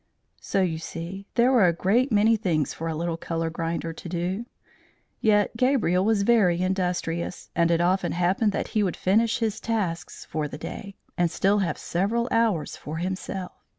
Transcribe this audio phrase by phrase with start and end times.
[0.39, 4.09] So you see there were a great many things for a little colour grinder to
[4.09, 4.47] do;
[5.19, 10.25] yet Gabriel was very industrious, and it often happened that he would finish his tasks
[10.25, 13.51] for the day, and still have several hours to himself.